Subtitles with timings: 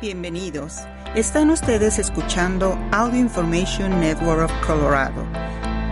[0.00, 0.76] Bienvenidos.
[1.16, 5.24] Están ustedes escuchando Audio Information Network of Colorado.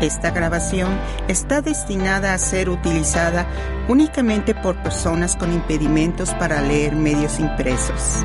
[0.01, 3.49] Esta grabación está destinada a ser utilizada
[3.89, 8.23] únicamente por personas con impedimentos para leer medios impresos.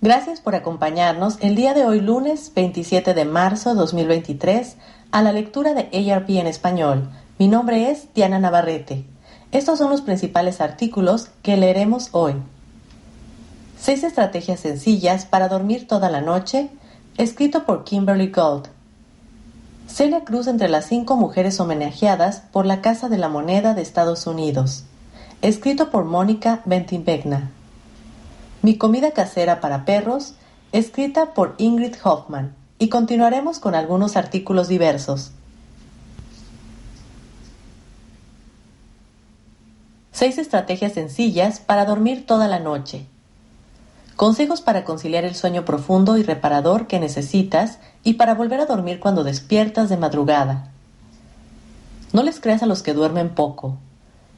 [0.00, 4.78] Gracias por acompañarnos el día de hoy lunes 27 de marzo 2023
[5.12, 7.08] a la lectura de ARP en español.
[7.38, 9.13] Mi nombre es Diana Navarrete.
[9.54, 12.34] Estos son los principales artículos que leeremos hoy.
[13.78, 16.70] Seis estrategias sencillas para dormir toda la noche,
[17.18, 18.66] escrito por Kimberly Gold.
[19.86, 24.26] Celia Cruz entre las cinco mujeres homenajeadas por la Casa de la Moneda de Estados
[24.26, 24.82] Unidos,
[25.40, 27.52] escrito por Mónica Bentinvegna.
[28.62, 30.34] Mi comida casera para perros,
[30.72, 35.30] escrita por Ingrid Hoffman, y continuaremos con algunos artículos diversos.
[40.14, 43.04] Seis estrategias sencillas para dormir toda la noche.
[44.14, 49.00] Consejos para conciliar el sueño profundo y reparador que necesitas y para volver a dormir
[49.00, 50.70] cuando despiertas de madrugada.
[52.12, 53.76] No les creas a los que duermen poco.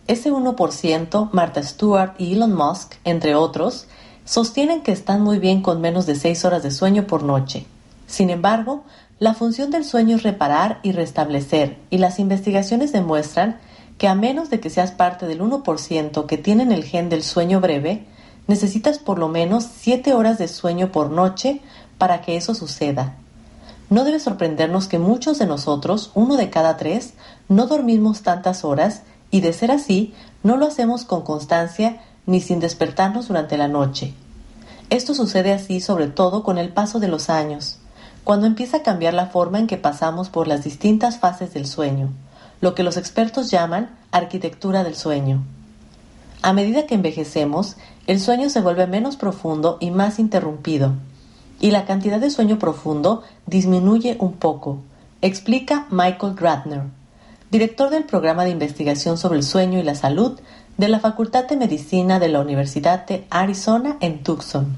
[0.06, 3.86] Ese 1%, Martha Stewart y Elon Musk, entre otros,
[4.24, 7.66] sostienen que están muy bien con menos de 6 horas de sueño por noche.
[8.06, 8.84] Sin embargo,
[9.18, 13.58] la función del sueño es reparar y restablecer, y las investigaciones demuestran
[13.98, 17.60] que a menos de que seas parte del 1% que tienen el gen del sueño
[17.60, 18.04] breve,
[18.46, 21.60] necesitas por lo menos 7 horas de sueño por noche
[21.98, 23.16] para que eso suceda.
[23.88, 27.14] No debe sorprendernos que muchos de nosotros, uno de cada tres,
[27.48, 32.60] no dormimos tantas horas y de ser así, no lo hacemos con constancia ni sin
[32.60, 34.12] despertarnos durante la noche.
[34.90, 37.78] Esto sucede así sobre todo con el paso de los años,
[38.24, 42.10] cuando empieza a cambiar la forma en que pasamos por las distintas fases del sueño
[42.60, 45.42] lo que los expertos llaman arquitectura del sueño.
[46.42, 47.76] A medida que envejecemos,
[48.06, 50.92] el sueño se vuelve menos profundo y más interrumpido,
[51.60, 54.78] y la cantidad de sueño profundo disminuye un poco,
[55.22, 56.82] explica Michael Gratner,
[57.50, 60.38] director del programa de investigación sobre el sueño y la salud
[60.76, 64.76] de la Facultad de Medicina de la Universidad de Arizona en Tucson.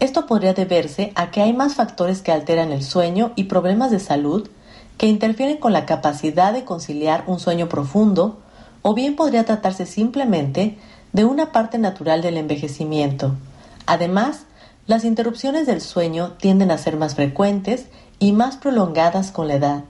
[0.00, 4.00] Esto podría deberse a que hay más factores que alteran el sueño y problemas de
[4.00, 4.48] salud
[4.98, 8.38] que interfieren con la capacidad de conciliar un sueño profundo,
[8.82, 10.78] o bien podría tratarse simplemente
[11.12, 13.34] de una parte natural del envejecimiento.
[13.86, 14.44] Además,
[14.86, 17.86] las interrupciones del sueño tienden a ser más frecuentes
[18.18, 19.84] y más prolongadas con la edad.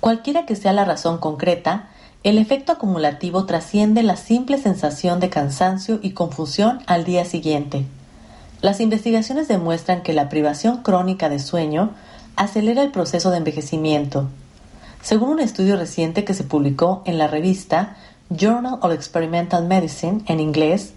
[0.00, 1.88] Cualquiera que sea la razón concreta,
[2.24, 7.84] el efecto acumulativo trasciende la simple sensación de cansancio y confusión al día siguiente.
[8.60, 11.92] Las investigaciones demuestran que la privación crónica de sueño
[12.38, 14.28] acelera el proceso de envejecimiento.
[15.02, 17.96] Según un estudio reciente que se publicó en la revista
[18.30, 20.94] Journal of Experimental Medicine en inglés,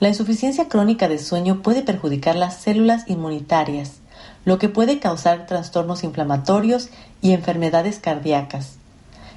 [0.00, 4.00] la insuficiencia crónica de sueño puede perjudicar las células inmunitarias,
[4.44, 6.88] lo que puede causar trastornos inflamatorios
[7.22, 8.76] y enfermedades cardíacas.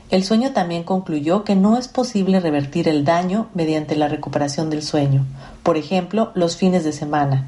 [0.10, 4.84] El sueño también concluyó que no es posible revertir el daño mediante la recuperación del
[4.84, 5.26] sueño,
[5.64, 7.48] por ejemplo, los fines de semana.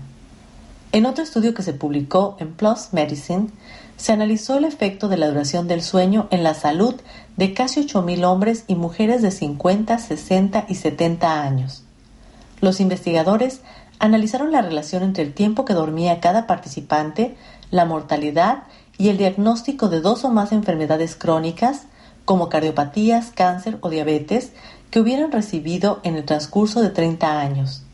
[0.95, 3.49] En otro estudio que se publicó en PLOS Medicine,
[3.97, 6.95] se analizó el efecto de la duración del sueño en la salud
[7.35, 11.83] de casi 8.000 hombres y mujeres de 50, 60 y 70 años.
[12.61, 13.59] Los investigadores
[13.99, 17.35] analizaron la relación entre el tiempo que dormía cada participante,
[17.71, 18.63] la mortalidad
[18.97, 21.87] y el diagnóstico de dos o más enfermedades crónicas,
[22.23, 24.53] como cardiopatías, cáncer o diabetes,
[24.91, 27.84] que hubieran recibido en el transcurso de 30 años.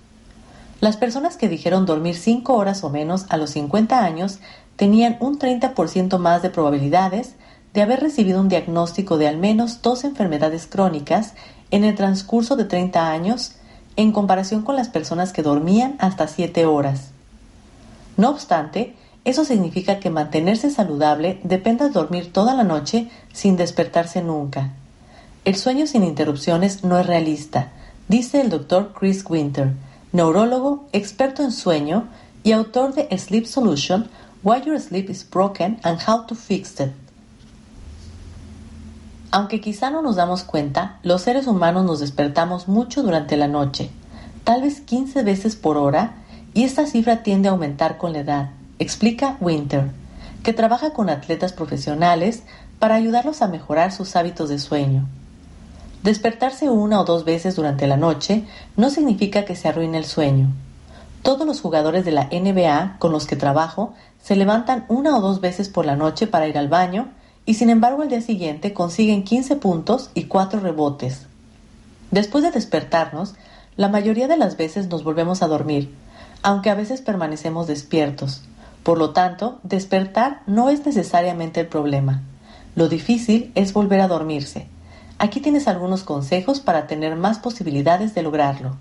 [0.82, 4.40] Las personas que dijeron dormir 5 horas o menos a los 50 años
[4.76, 7.36] tenían un 30% más de probabilidades
[7.76, 11.36] de haber recibido un diagnóstico de al menos dos enfermedades crónicas
[11.70, 13.54] en el transcurso de 30 años
[13.96, 17.12] en comparación con las personas que dormían hasta 7 horas.
[18.18, 24.24] No obstante, eso significa que mantenerse saludable depende de dormir toda la noche sin despertarse
[24.24, 24.74] nunca.
[25.46, 27.70] El sueño sin interrupciones no es realista,
[28.08, 29.74] dice el doctor Chris Winter,
[30.14, 32.08] neurólogo, experto en sueño
[32.44, 34.10] y autor de Sleep Solution,
[34.44, 36.92] Why Your Sleep is Broken and How to Fix It.
[39.32, 43.90] Aunque quizá no nos damos cuenta, los seres humanos nos despertamos mucho durante la noche,
[44.44, 46.16] tal vez 15 veces por hora,
[46.54, 48.50] y esta cifra tiende a aumentar con la edad,
[48.80, 49.92] explica Winter,
[50.44, 52.44] que trabaja con atletas profesionales
[52.80, 55.08] para ayudarlos a mejorar sus hábitos de sueño.
[56.04, 58.44] Despertarse una o dos veces durante la noche
[58.76, 60.48] no significa que se arruine el sueño.
[61.22, 65.42] Todos los jugadores de la NBA con los que trabajo se levantan una o dos
[65.42, 67.10] veces por la noche para ir al baño
[67.46, 71.28] y sin embargo al día siguiente consiguen 15 puntos y 4 rebotes.
[72.10, 73.36] Después de despertarnos,
[73.78, 75.94] la mayoría de las veces nos volvemos a dormir,
[76.42, 78.42] aunque a veces permanecemos despiertos.
[78.82, 82.24] Por lo tanto, despertar no es necesariamente el problema.
[82.76, 84.68] Lo difícil es volver a dormirse.
[85.24, 88.78] Aquí tienes algunos consejos para tener más posibilidades de lograrlo.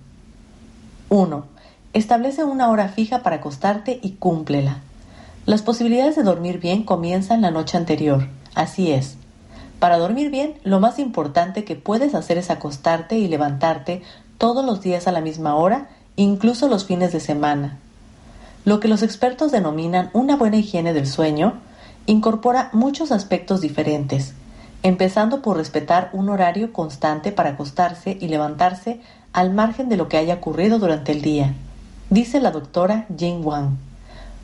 [1.10, 1.44] 1.
[1.92, 4.78] Establece una hora fija para acostarte y cúmplela.
[5.44, 8.26] Las posibilidades de dormir bien comienzan la noche anterior.
[8.54, 9.16] Así es.
[9.80, 14.00] Para dormir bien, lo más importante que puedes hacer es acostarte y levantarte
[14.38, 17.76] todos los días a la misma hora, incluso los fines de semana.
[18.64, 21.60] Lo que los expertos denominan una buena higiene del sueño
[22.06, 24.32] incorpora muchos aspectos diferentes,
[24.82, 29.00] empezando por respetar un horario constante para acostarse y levantarse
[29.32, 31.54] al margen de lo que haya ocurrido durante el día,
[32.08, 33.76] dice la doctora Jing Wang,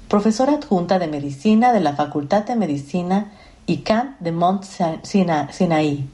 [0.09, 3.33] profesora adjunta de medicina de la Facultad de Medicina
[3.67, 4.65] y Kant de Mont
[5.03, 6.09] Sinaí.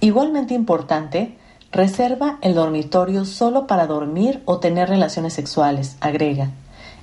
[0.00, 1.36] Igualmente importante,
[1.70, 6.50] reserva el dormitorio solo para dormir o tener relaciones sexuales, agrega.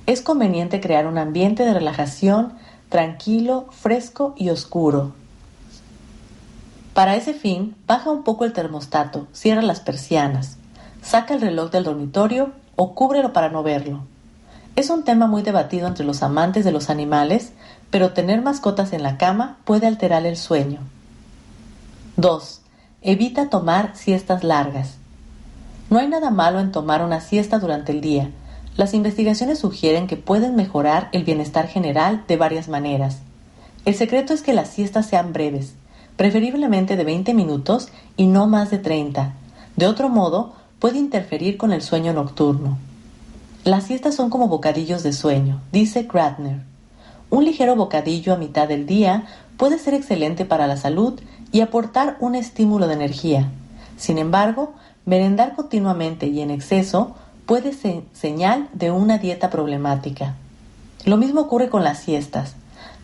[0.06, 2.54] Es conveniente crear un ambiente de relajación
[2.88, 5.12] tranquilo, fresco y oscuro.
[6.94, 10.56] Para ese fin, baja un poco el termostato, cierra las persianas,
[11.02, 14.02] saca el reloj del dormitorio o cúbrelo para no verlo.
[14.76, 17.52] Es un tema muy debatido entre los amantes de los animales
[17.90, 20.80] pero tener mascotas en la cama puede alterar el sueño.
[22.16, 22.60] 2.
[23.02, 24.94] Evita tomar siestas largas.
[25.90, 28.30] No hay nada malo en tomar una siesta durante el día.
[28.76, 33.18] Las investigaciones sugieren que pueden mejorar el bienestar general de varias maneras.
[33.84, 35.74] El secreto es que las siestas sean breves,
[36.20, 37.88] preferiblemente de 20 minutos
[38.18, 39.32] y no más de 30.
[39.76, 42.76] De otro modo, puede interferir con el sueño nocturno.
[43.64, 46.58] Las siestas son como bocadillos de sueño, dice Gratner.
[47.30, 49.24] Un ligero bocadillo a mitad del día
[49.56, 51.18] puede ser excelente para la salud
[51.52, 53.48] y aportar un estímulo de energía.
[53.96, 54.74] Sin embargo,
[55.06, 57.14] merendar continuamente y en exceso
[57.46, 60.34] puede ser señal de una dieta problemática.
[61.06, 62.56] Lo mismo ocurre con las siestas.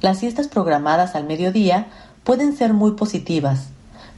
[0.02, 1.86] Las siestas programadas al mediodía
[2.26, 3.69] pueden ser muy positivas,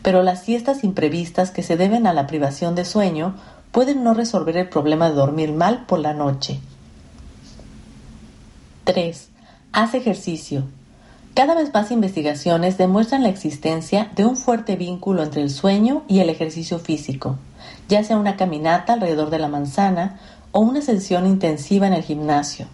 [0.00, 3.34] pero las siestas imprevistas que se deben a la privación de sueño
[3.70, 6.58] pueden no resolver el problema de dormir mal por la noche.
[8.84, 9.28] 3.
[9.72, 10.64] Haz ejercicio.
[11.34, 16.20] Cada vez más investigaciones demuestran la existencia de un fuerte vínculo entre el sueño y
[16.20, 17.36] el ejercicio físico,
[17.90, 20.18] ya sea una caminata alrededor de la manzana
[20.52, 22.68] o una sesión intensiva en el gimnasio.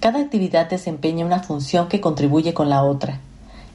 [0.00, 3.20] Cada actividad desempeña una función que contribuye con la otra.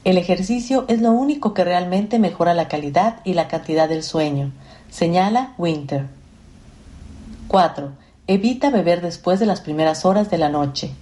[0.04, 4.52] El ejercicio es lo único que realmente mejora la calidad y la cantidad del sueño,
[4.90, 6.06] señala Winter.
[7.48, 7.92] 4.
[8.26, 10.92] Evita beber después de las primeras horas de la noche.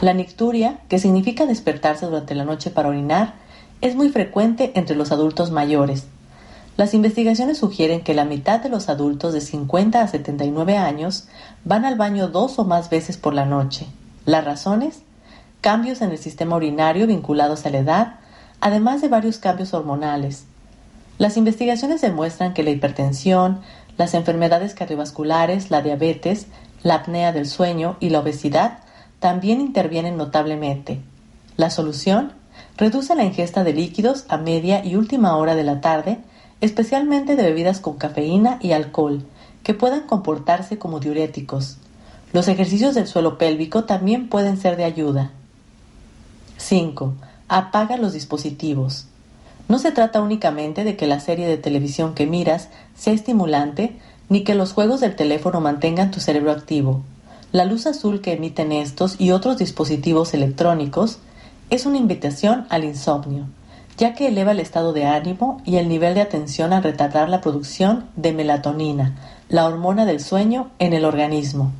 [0.00, 3.34] La nicturia, que significa despertarse durante la noche para orinar,
[3.80, 6.06] es muy frecuente entre los adultos mayores.
[6.76, 11.26] Las investigaciones sugieren que la mitad de los adultos de 50 a 79 años
[11.64, 13.86] van al baño dos o más veces por la noche.
[14.24, 15.02] ¿Las razones?
[15.60, 18.14] Cambios en el sistema urinario vinculados a la edad,
[18.60, 20.44] además de varios cambios hormonales.
[21.18, 23.60] Las investigaciones demuestran que la hipertensión,
[23.96, 26.46] las enfermedades cardiovasculares, la diabetes,
[26.84, 28.78] la apnea del sueño y la obesidad
[29.18, 31.00] también intervienen notablemente.
[31.56, 32.34] La solución
[32.76, 36.18] reduce la ingesta de líquidos a media y última hora de la tarde,
[36.60, 39.24] especialmente de bebidas con cafeína y alcohol,
[39.64, 41.78] que puedan comportarse como diuréticos.
[42.32, 45.32] Los ejercicios del suelo pélvico también pueden ser de ayuda.
[46.58, 47.14] 5.
[47.48, 49.06] Apaga los dispositivos.
[49.68, 53.96] No se trata únicamente de que la serie de televisión que miras sea estimulante,
[54.28, 57.02] ni que los juegos del teléfono mantengan tu cerebro activo.
[57.52, 61.20] La luz azul que emiten estos y otros dispositivos electrónicos
[61.70, 63.46] es una invitación al insomnio,
[63.96, 67.40] ya que eleva el estado de ánimo y el nivel de atención al retardar la
[67.40, 69.16] producción de melatonina,
[69.48, 71.72] la hormona del sueño, en el organismo.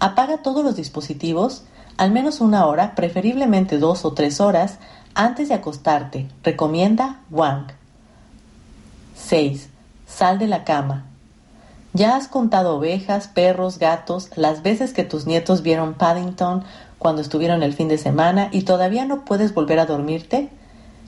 [0.00, 1.64] Apaga todos los dispositivos
[1.96, 4.78] al menos una hora, preferiblemente dos o tres horas,
[5.14, 7.68] antes de acostarte, recomienda Wang.
[9.16, 9.70] 6.
[10.06, 11.06] Sal de la cama.
[11.94, 16.64] ¿Ya has contado ovejas, perros, gatos, las veces que tus nietos vieron Paddington
[16.98, 20.50] cuando estuvieron el fin de semana y todavía no puedes volver a dormirte?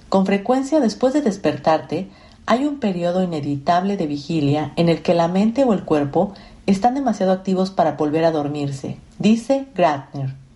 [0.09, 2.09] Con frecuencia después de despertarte,
[2.47, 6.33] hay un periodo inevitable de vigilia en el que la mente o el cuerpo
[6.64, 10.48] están demasiado activos para volver a dormirse, dice Gratner.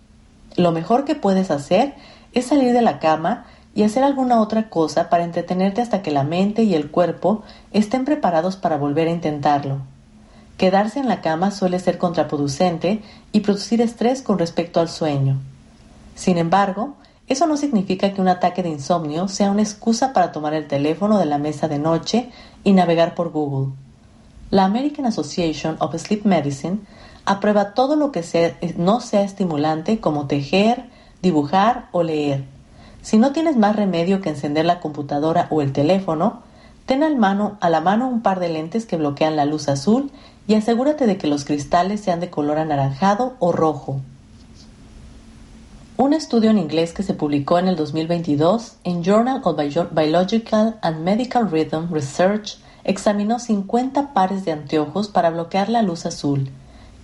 [0.55, 1.95] Lo mejor que puedes hacer
[2.33, 3.45] es salir de la cama
[3.75, 8.05] y hacer alguna otra cosa para entretenerte hasta que la mente y el cuerpo estén
[8.05, 9.81] preparados para volver a intentarlo.
[10.57, 15.39] Quedarse en la cama suele ser contraproducente y producir estrés con respecto al sueño.
[16.15, 16.95] Sin embargo,
[17.27, 21.17] eso no significa que un ataque de insomnio sea una excusa para tomar el teléfono
[21.17, 22.29] de la mesa de noche
[22.63, 23.73] y navegar por Google.
[24.51, 26.79] La American Association of Sleep Medicine
[27.25, 28.23] aprueba todo lo que
[28.77, 30.85] no sea estimulante como tejer,
[31.21, 32.43] dibujar o leer.
[33.01, 36.41] Si no tienes más remedio que encender la computadora o el teléfono,
[36.85, 40.11] ten al mano, a la mano un par de lentes que bloquean la luz azul
[40.47, 44.01] y asegúrate de que los cristales sean de color anaranjado o rojo.
[45.95, 49.57] Un estudio en inglés que se publicó en el 2022 en Journal of
[49.91, 56.49] Biological and Medical Rhythm Research examinó 50 pares de anteojos para bloquear la luz azul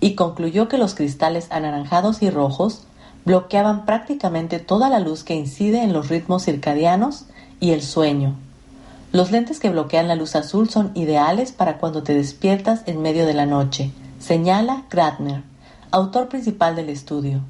[0.00, 2.86] y concluyó que los cristales anaranjados y rojos
[3.24, 7.26] bloqueaban prácticamente toda la luz que incide en los ritmos circadianos
[7.60, 8.34] y el sueño.
[9.12, 13.26] Los lentes que bloquean la luz azul son ideales para cuando te despiertas en medio
[13.26, 15.42] de la noche, señala Gratner,
[15.90, 17.40] autor principal del estudio.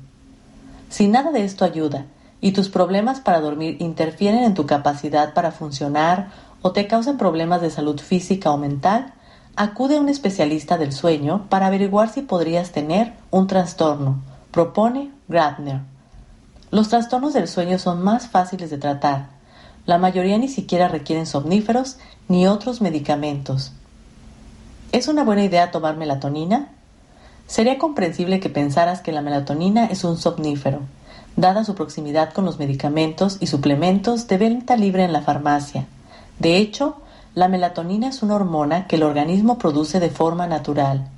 [0.88, 2.06] Si nada de esto ayuda
[2.40, 6.30] y tus problemas para dormir interfieren en tu capacidad para funcionar
[6.62, 9.12] o te causan problemas de salud física o mental,
[9.56, 15.80] acude a un especialista del sueño para averiguar si podrías tener un trastorno, propone Gratner.
[16.70, 19.28] Los trastornos del sueño son más fáciles de tratar.
[19.86, 23.72] La mayoría ni siquiera requieren somníferos ni otros medicamentos.
[24.92, 26.68] ¿Es una buena idea tomar melatonina?
[27.46, 30.80] Sería comprensible que pensaras que la melatonina es un somnífero,
[31.36, 35.86] dada su proximidad con los medicamentos y suplementos de venta libre en la farmacia.
[36.38, 36.96] De hecho,
[37.34, 41.08] la melatonina es una hormona que el organismo produce de forma natural.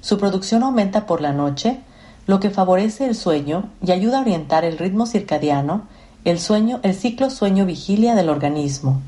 [0.00, 1.80] Su producción aumenta por la noche,
[2.26, 5.82] lo que favorece el sueño y ayuda a orientar el ritmo circadiano,
[6.24, 9.00] el sueño, el ciclo sueño-vigilia del organismo.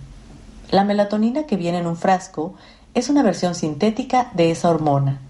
[0.71, 2.55] La melatonina que viene en un frasco
[2.95, 5.21] es una versión sintética de esa hormona.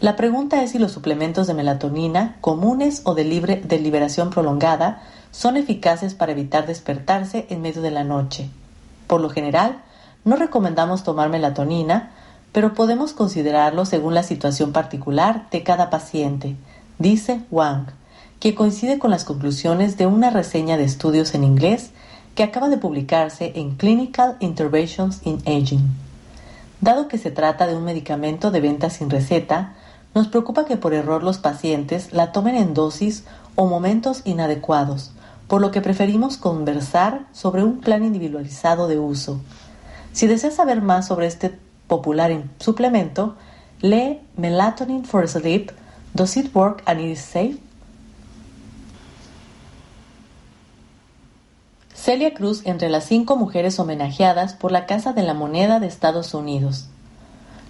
[0.00, 5.56] La pregunta es si los suplementos de melatonina, comunes o de, de liberación prolongada, son
[5.56, 8.48] eficaces para evitar despertarse en medio de la noche.
[9.06, 9.82] Por lo general,
[10.24, 12.10] no recomendamos tomar melatonina,
[12.52, 16.56] pero podemos considerarlo según la situación particular de cada paciente,
[16.98, 17.86] dice Wang,
[18.40, 21.90] que coincide con las conclusiones de una reseña de estudios en inglés
[22.34, 25.90] que acaba de publicarse en Clinical Interventions in Aging.
[26.80, 29.74] Dado que se trata de un medicamento de venta sin receta,
[30.14, 33.24] nos preocupa que por error los pacientes la tomen en dosis
[33.54, 35.12] o momentos inadecuados,
[35.46, 39.40] por lo que preferimos conversar sobre un plan individualizado de uso.
[40.12, 43.36] Si deseas saber más sobre este popular suplemento,
[43.80, 45.70] lee Melatonin for Sleep,
[46.14, 47.58] Does It Work and Is Safe?
[51.94, 56.34] Celia Cruz entre las cinco mujeres homenajeadas por la Casa de la Moneda de Estados
[56.34, 56.86] Unidos.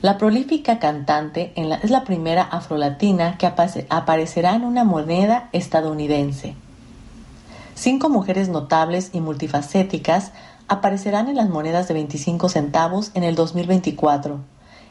[0.03, 6.55] La prolífica cantante es la primera afrolatina que aparecerá en una moneda estadounidense.
[7.75, 10.33] Cinco mujeres notables y multifacéticas
[10.71, 14.39] aparecerán en las monedas de 25 centavos en el 2024.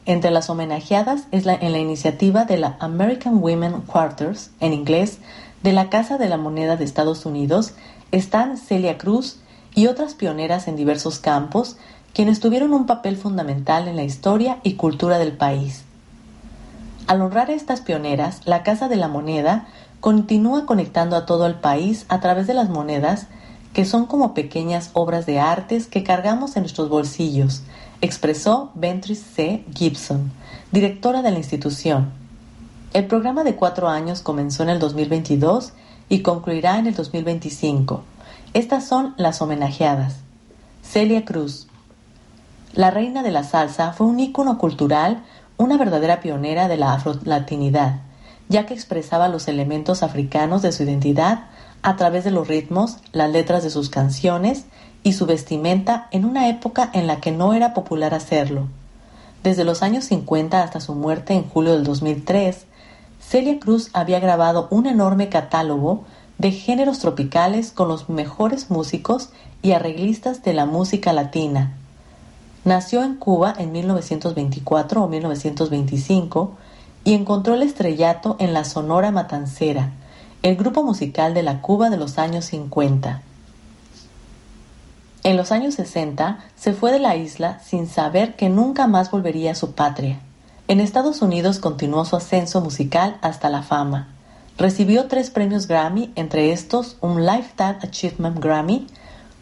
[0.05, 5.19] Entre las homenajeadas es la, en la iniciativa de la American Women Quarters, en inglés,
[5.63, 7.73] de la Casa de la Moneda de Estados Unidos,
[8.11, 9.39] están Celia Cruz
[9.73, 11.77] y otras pioneras en diversos campos
[12.13, 15.83] quienes tuvieron un papel fundamental en la historia y cultura del país.
[17.07, 19.67] Al honrar a estas pioneras, la Casa de la Moneda
[20.01, 23.27] continúa conectando a todo el país a través de las monedas,
[23.73, 27.61] que son como pequeñas obras de artes que cargamos en nuestros bolsillos,
[28.01, 29.63] expresó Ventris C.
[29.73, 30.31] Gibson,
[30.71, 32.11] directora de la institución.
[32.93, 35.73] El programa de cuatro años comenzó en el 2022
[36.09, 38.03] y concluirá en el 2025.
[38.53, 40.15] Estas son las homenajeadas.
[40.81, 41.67] Celia Cruz,
[42.73, 45.23] la reina de la salsa fue un ícono cultural,
[45.57, 48.01] una verdadera pionera de la afrolatinidad,
[48.47, 51.45] ya que expresaba los elementos africanos de su identidad
[51.81, 54.65] a través de los ritmos, las letras de sus canciones
[55.03, 58.67] y su vestimenta en una época en la que no era popular hacerlo.
[59.43, 62.65] Desde los años 50 hasta su muerte en julio del 2003,
[63.21, 66.03] Celia Cruz había grabado un enorme catálogo
[66.37, 69.29] de géneros tropicales con los mejores músicos
[69.61, 71.75] y arreglistas de la música latina,
[72.65, 76.51] Nació en Cuba en 1924 o 1925
[77.05, 79.93] y encontró el estrellato en la Sonora Matancera,
[80.41, 83.21] el grupo musical de la Cuba de los años 50.
[85.23, 89.51] En los años 60 se fue de la isla sin saber que nunca más volvería
[89.51, 90.21] a su patria.
[90.69, 94.07] En Estados Unidos continuó su ascenso musical hasta la fama.
[94.57, 98.87] Recibió tres premios Grammy, entre estos un Lifetime Achievement Grammy,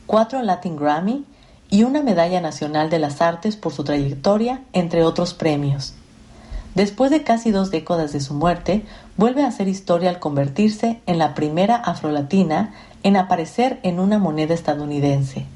[0.08, 1.26] cuatro Latin Grammy
[1.70, 5.94] y una Medalla Nacional de las Artes por su trayectoria, entre otros premios.
[6.78, 8.86] Después de casi dos décadas de su muerte,
[9.18, 14.54] vuelve a hacer historia al convertirse en la primera afrolatina en aparecer en una moneda
[14.54, 15.48] estadounidense.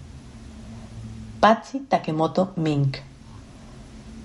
[1.39, 2.97] Patsy Takemoto Mink.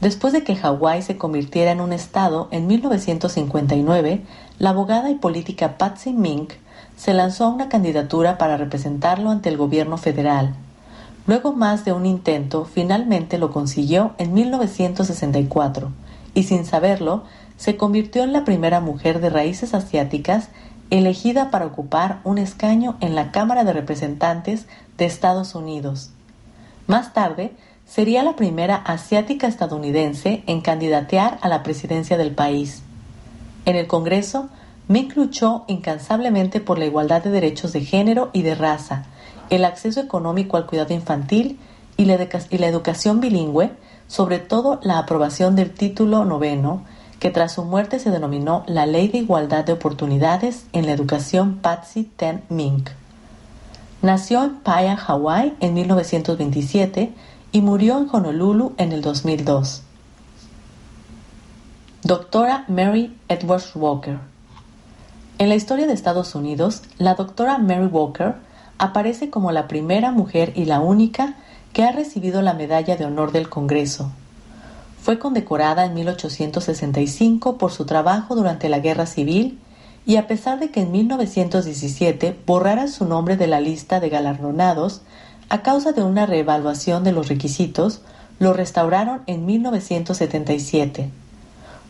[0.00, 4.22] Después de que Hawái se convirtiera en un estado en 1959,
[4.58, 6.54] la abogada y política Patsy Mink
[6.96, 10.54] se lanzó a una candidatura para representarlo ante el gobierno federal.
[11.26, 16.05] Luego más de un intento, finalmente lo consiguió en 1964
[16.36, 17.24] y sin saberlo,
[17.56, 20.50] se convirtió en la primera mujer de raíces asiáticas
[20.90, 24.66] elegida para ocupar un escaño en la Cámara de Representantes
[24.98, 26.10] de Estados Unidos.
[26.86, 27.52] Más tarde,
[27.86, 32.82] sería la primera asiática estadounidense en candidatear a la presidencia del país.
[33.64, 34.50] En el Congreso,
[34.88, 39.06] Mick luchó incansablemente por la igualdad de derechos de género y de raza,
[39.48, 41.58] el acceso económico al cuidado infantil
[41.96, 43.70] y la, educación bilingüe,
[44.08, 46.82] sobre todo la aprobación del título noveno,
[47.18, 51.56] que tras su muerte se denominó la Ley de Igualdad de Oportunidades en la Educación
[51.56, 52.90] Patsy Ten Mink.
[54.02, 57.12] Nació en Paya, Hawái en 1927
[57.52, 59.82] y murió en Honolulu en el 2002.
[62.02, 64.18] Doctora Mary Edwards Walker
[65.38, 68.36] en la historia de Estados Unidos, la doctora Mary Walker
[68.78, 71.34] aparece como la primera mujer y la única
[71.76, 74.10] que ha recibido la Medalla de Honor del Congreso.
[75.02, 79.58] Fue condecorada en 1865 por su trabajo durante la Guerra Civil
[80.06, 85.02] y a pesar de que en 1917 borrara su nombre de la lista de galardonados
[85.50, 88.00] a causa de una reevaluación de los requisitos,
[88.38, 91.10] lo restauraron en 1977.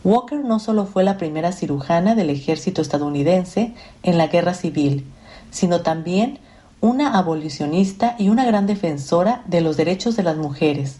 [0.03, 5.05] Walker no solo fue la primera cirujana del ejército estadounidense en la guerra civil,
[5.49, 6.39] sino también
[6.79, 10.97] una abolicionista y una gran defensora de los derechos de las mujeres.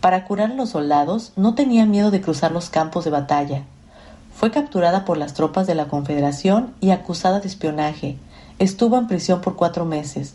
[0.00, 3.64] Para curar a los soldados no tenía miedo de cruzar los campos de batalla.
[4.34, 8.16] Fue capturada por las tropas de la Confederación y acusada de espionaje.
[8.58, 10.34] Estuvo en prisión por cuatro meses.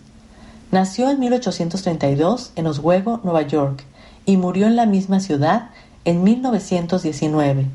[0.71, 3.83] Nació en 1832 en Oswego, Nueva York,
[4.25, 5.69] y murió en la misma ciudad
[6.03, 7.67] en 1919.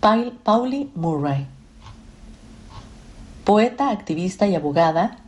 [0.00, 1.46] Pauli Murray
[3.44, 5.18] Poeta, activista y abogada,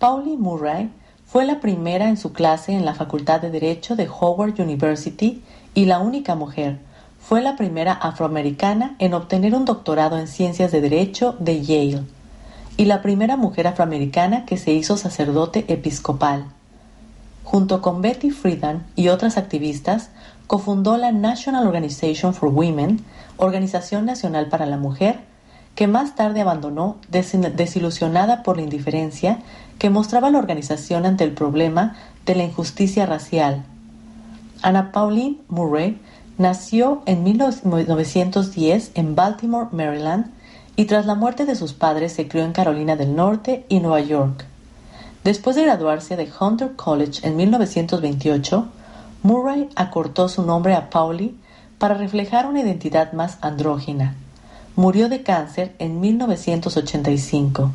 [0.00, 0.90] Pauli Murray
[1.26, 5.84] fue la primera en su clase en la Facultad de Derecho de Howard University y
[5.84, 6.80] la única mujer.
[7.20, 12.02] Fue la primera afroamericana en obtener un doctorado en Ciencias de Derecho de Yale
[12.76, 16.46] y la primera mujer afroamericana que se hizo sacerdote episcopal.
[17.44, 20.10] Junto con Betty Friedan y otras activistas,
[20.48, 23.04] cofundó la National Organization for Women,
[23.36, 25.20] Organización Nacional para la Mujer,
[25.74, 29.38] que más tarde abandonó desilusionada por la indiferencia
[29.78, 33.64] que mostraba la organización ante el problema de la injusticia racial.
[34.62, 35.98] Anna Pauline Murray
[36.38, 40.30] nació en 1910 en Baltimore, Maryland,
[40.76, 44.00] y tras la muerte de sus padres se crió en Carolina del Norte y Nueva
[44.00, 44.46] York.
[45.24, 48.66] Después de graduarse de Hunter College en 1928,
[49.22, 51.36] Murray acortó su nombre a Pauli
[51.78, 54.16] para reflejar una identidad más andrógina.
[54.76, 57.72] Murió de cáncer en 1985.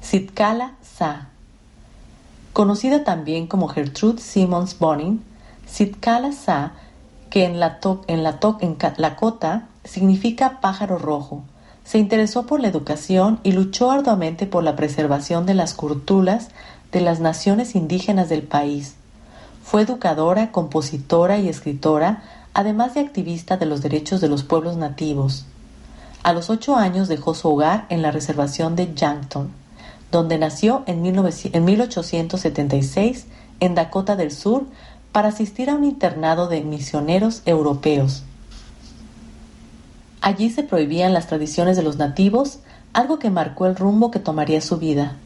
[0.00, 1.28] Sitkala Sa.
[2.52, 5.22] Conocida también como Gertrude Simmons Bonin,
[5.66, 6.72] Sitkala Sa,
[7.30, 11.44] que en la, en la, en Lakota significa pájaro rojo,
[11.84, 16.48] se interesó por la educación y luchó arduamente por la preservación de las culturas
[16.92, 18.94] de las naciones indígenas del país.
[19.64, 22.22] Fue educadora, compositora y escritora,
[22.60, 25.46] además de activista de los derechos de los pueblos nativos.
[26.22, 29.50] A los ocho años dejó su hogar en la reservación de Yankton,
[30.12, 33.26] donde nació en, en 1876
[33.60, 34.66] en Dakota del Sur
[35.10, 38.24] para asistir a un internado de misioneros europeos.
[40.20, 42.58] Allí se prohibían las tradiciones de los nativos,
[42.92, 45.16] algo que marcó el rumbo que tomaría su vida.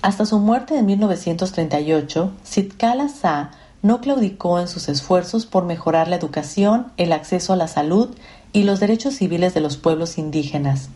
[0.00, 3.50] Hasta su muerte en 1938, Sitkala Sa
[3.82, 8.10] no claudicó en sus esfuerzos por mejorar la educación, el acceso a la salud
[8.52, 10.88] y los derechos civiles de los pueblos indígenas.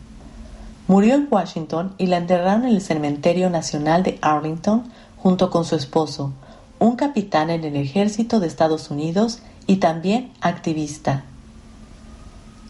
[0.87, 4.83] Murió en Washington y la enterraron en el Cementerio Nacional de Arlington
[5.17, 6.31] junto con su esposo,
[6.77, 11.23] un capitán en el ejército de Estados Unidos y también activista.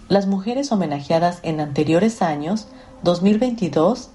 [0.07, 2.67] Las mujeres homenajeadas en anteriores años,
[3.03, 4.11] 2022,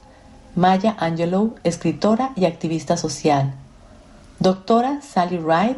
[0.54, 3.54] Maya Angelou, escritora y activista social.
[4.38, 5.76] Doctora Sally Ride,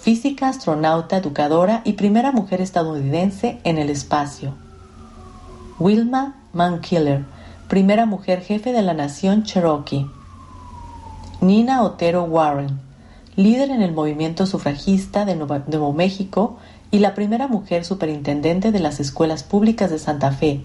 [0.00, 4.54] física, astronauta, educadora y primera mujer estadounidense en el espacio.
[5.78, 7.24] Wilma Mankiller,
[7.68, 10.06] primera mujer jefe de la nación Cherokee.
[11.42, 12.80] Nina Otero Warren,
[13.36, 16.58] líder en el movimiento sufragista de Nuevo México
[16.90, 20.62] y la primera mujer superintendente de las escuelas públicas de Santa Fe.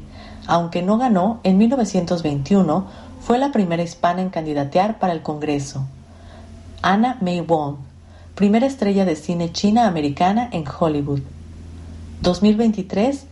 [0.48, 2.86] Aunque no ganó, en 1921
[3.20, 5.86] fue la primera hispana en candidatear para el Congreso.
[6.82, 7.78] Anna May Wong,
[8.36, 11.22] primera estrella de cine china-americana en Hollywood.
[12.22, 13.26] 2023,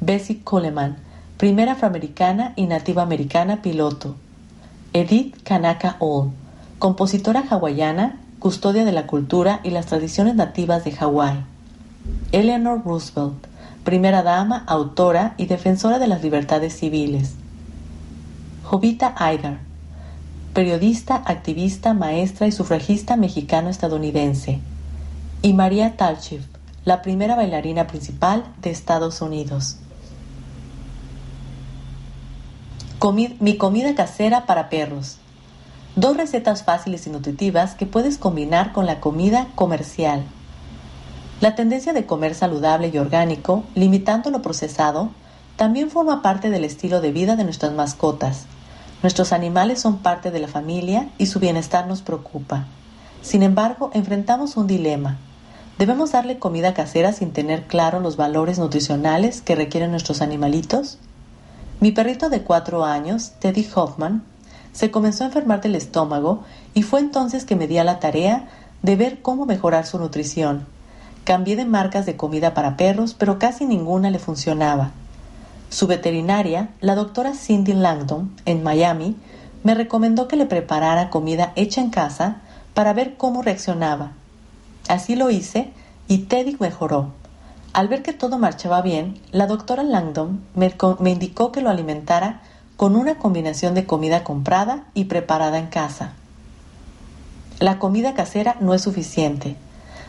[0.00, 0.98] Bessie Coleman,
[1.38, 4.16] primera afroamericana y nativa americana piloto.
[4.92, 6.32] Edith Kanaka All,
[6.78, 11.42] compositora hawaiana, custodia de la cultura y las tradiciones nativas de Hawái.
[12.32, 13.46] Eleanor Roosevelt,
[13.82, 17.32] primera dama, autora y defensora de las libertades civiles.
[18.64, 19.60] Jovita Aidar,
[20.52, 24.60] periodista, activista, maestra y sufragista mexicano-estadounidense.
[25.42, 26.42] Y María Talchev,
[26.84, 29.76] la primera bailarina principal de Estados Unidos.
[33.40, 35.16] mi comida casera para perros.
[35.96, 40.24] Dos recetas fáciles y nutritivas que puedes combinar con la comida comercial.
[41.40, 45.10] La tendencia de comer saludable y orgánico, limitando lo procesado,
[45.56, 48.46] también forma parte del estilo de vida de nuestras mascotas.
[49.02, 52.66] Nuestros animales son parte de la familia y su bienestar nos preocupa.
[53.22, 55.16] Sin embargo, enfrentamos un dilema.
[55.78, 60.98] ¿Debemos darle comida casera sin tener claro los valores nutricionales que requieren nuestros animalitos?
[61.80, 64.22] Mi perrito de cuatro años, Teddy Hoffman,
[64.72, 68.48] se comenzó a enfermar del estómago y fue entonces que me di a la tarea
[68.82, 70.66] de ver cómo mejorar su nutrición.
[71.24, 74.90] Cambié de marcas de comida para perros, pero casi ninguna le funcionaba.
[75.70, 79.16] Su veterinaria, la doctora Cindy Langdon, en Miami,
[79.62, 82.38] me recomendó que le preparara comida hecha en casa
[82.74, 84.12] para ver cómo reaccionaba.
[84.88, 85.70] Así lo hice
[86.08, 87.12] y Teddy mejoró.
[87.72, 90.74] Al ver que todo marchaba bien, la doctora Langdon me,
[91.10, 92.40] indicó que lo alimentara
[92.76, 96.14] con una combinación de comida comprada y preparada en casa.
[97.60, 99.56] La comida casera no es suficiente.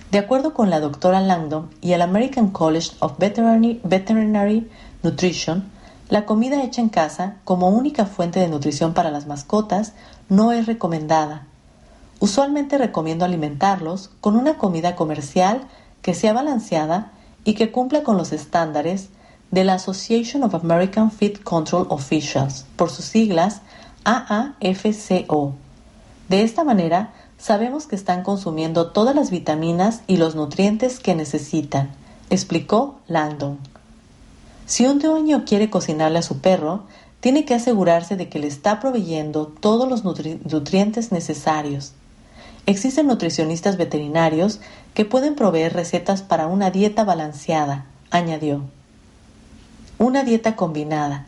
[0.10, 4.70] De acuerdo con la doctora Langdon y el American College of Veterinary,
[5.04, 5.70] Nutrition,
[6.10, 9.94] la comida hecha en casa como única fuente de nutrición para las mascotas
[10.30, 11.48] no es recomendada.
[12.20, 15.68] Usualmente recomiendo alimentarlos con una comida comercial
[16.02, 19.10] que sea balanceada y que cumpla con los estándares
[19.50, 23.62] de la Association of American Feed Control Officials, por sus siglas
[24.04, 25.54] AAFCO.
[26.30, 31.90] De esta manera, sabemos que están consumiendo todas las vitaminas y los nutrientes que necesitan,
[32.30, 33.71] explicó Langdon.
[34.72, 36.84] Si un dueño quiere cocinarle a su perro,
[37.20, 41.92] tiene que asegurarse de que le está proveyendo todos los nutrientes necesarios.
[42.66, 44.62] Existen nutricionistas veterinarios
[44.94, 48.62] que pueden proveer recetas para una dieta balanceada, añadió.
[49.98, 51.26] Una dieta combinada.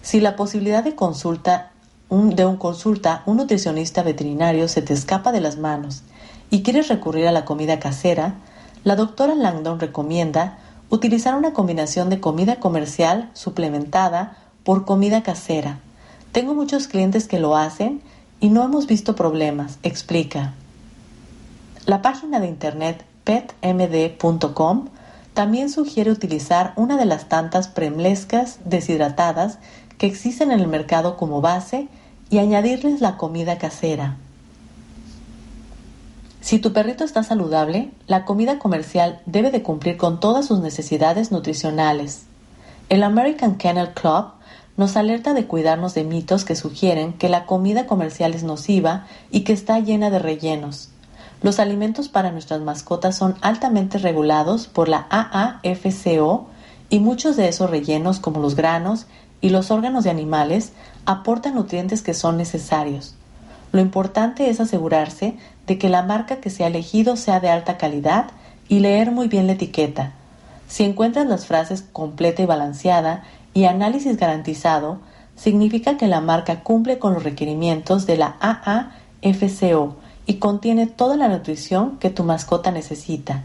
[0.00, 1.72] Si la posibilidad de consulta
[2.08, 6.02] de un consulta un nutricionista veterinario se te escapa de las manos
[6.48, 8.36] y quieres recurrir a la comida casera,
[8.84, 10.56] la doctora Langdon recomienda
[10.90, 15.78] utilizar una combinación de comida comercial suplementada por comida casera.
[16.32, 18.02] Tengo muchos clientes que lo hacen
[18.40, 20.54] y no hemos visto problemas, explica.
[21.86, 24.88] La página de internet petmd.com
[25.34, 29.58] también sugiere utilizar una de las tantas premlescas deshidratadas
[29.96, 31.88] que existen en el mercado como base
[32.30, 34.16] y añadirles la comida casera.
[36.40, 41.30] Si tu perrito está saludable, la comida comercial debe de cumplir con todas sus necesidades
[41.30, 42.24] nutricionales.
[42.88, 44.32] El American Kennel Club
[44.76, 49.40] nos alerta de cuidarnos de mitos que sugieren que la comida comercial es nociva y
[49.40, 50.88] que está llena de rellenos.
[51.42, 56.48] Los alimentos para nuestras mascotas son altamente regulados por la AAFCO
[56.88, 59.06] y muchos de esos rellenos como los granos
[59.42, 60.72] y los órganos de animales
[61.04, 63.14] aportan nutrientes que son necesarios.
[63.72, 67.78] Lo importante es asegurarse de que la marca que se ha elegido sea de alta
[67.78, 68.26] calidad
[68.68, 70.12] y leer muy bien la etiqueta.
[70.68, 74.98] Si encuentras las frases completa y balanceada y análisis garantizado,
[75.36, 81.28] significa que la marca cumple con los requerimientos de la AAFCO y contiene toda la
[81.28, 83.42] nutrición que tu mascota necesita.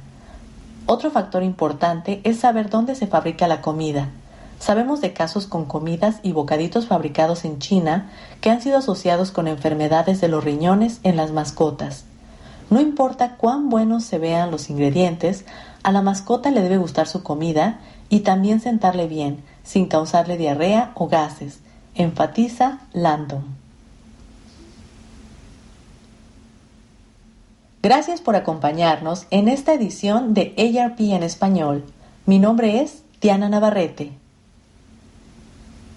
[0.88, 4.10] Otro factor importante es saber dónde se fabrica la comida.
[4.66, 8.10] Sabemos de casos con comidas y bocaditos fabricados en China
[8.42, 12.06] que han sido asociados con enfermedades de los riñones en las mascotas.
[12.72, 15.46] No importa cuán buenos se vean los ingredientes,
[15.84, 20.94] a la mascota le debe gustar su comida y también sentarle bien, sin causarle diarrea
[20.96, 21.60] o gases,
[21.94, 23.46] enfatiza Landon.
[27.84, 31.86] Gracias por acompañarnos en esta edición de ARP en español.
[32.26, 34.25] Mi nombre es Diana Navarrete.